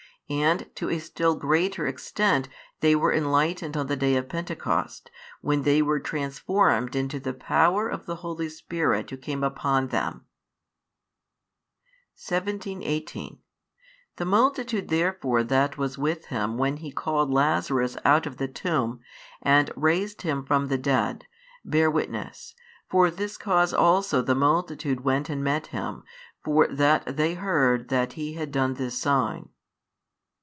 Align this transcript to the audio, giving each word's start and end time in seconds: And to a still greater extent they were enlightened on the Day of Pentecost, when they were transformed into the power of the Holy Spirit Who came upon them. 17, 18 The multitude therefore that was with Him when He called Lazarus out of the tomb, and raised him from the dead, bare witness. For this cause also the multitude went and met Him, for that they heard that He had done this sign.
And 0.29 0.73
to 0.77 0.89
a 0.89 0.97
still 0.99 1.35
greater 1.35 1.85
extent 1.85 2.47
they 2.79 2.95
were 2.95 3.11
enlightened 3.11 3.75
on 3.75 3.87
the 3.87 3.97
Day 3.97 4.15
of 4.15 4.29
Pentecost, 4.29 5.11
when 5.41 5.63
they 5.63 5.81
were 5.81 5.99
transformed 5.99 6.95
into 6.95 7.19
the 7.19 7.33
power 7.33 7.89
of 7.89 8.05
the 8.05 8.15
Holy 8.23 8.47
Spirit 8.47 9.09
Who 9.09 9.17
came 9.17 9.43
upon 9.43 9.89
them. 9.89 10.23
17, 12.15 12.81
18 12.81 13.39
The 14.15 14.23
multitude 14.23 14.87
therefore 14.87 15.43
that 15.43 15.77
was 15.77 15.97
with 15.97 16.27
Him 16.27 16.57
when 16.57 16.77
He 16.77 16.93
called 16.93 17.29
Lazarus 17.29 17.97
out 18.05 18.25
of 18.25 18.37
the 18.37 18.47
tomb, 18.47 19.01
and 19.41 19.69
raised 19.75 20.21
him 20.21 20.45
from 20.45 20.69
the 20.69 20.77
dead, 20.77 21.27
bare 21.65 21.91
witness. 21.91 22.55
For 22.89 23.11
this 23.11 23.35
cause 23.35 23.73
also 23.73 24.21
the 24.21 24.33
multitude 24.35 25.01
went 25.03 25.29
and 25.29 25.43
met 25.43 25.67
Him, 25.67 26.03
for 26.41 26.67
that 26.69 27.17
they 27.17 27.33
heard 27.33 27.89
that 27.89 28.13
He 28.13 28.35
had 28.35 28.53
done 28.53 28.75
this 28.75 28.97
sign. 28.97 29.49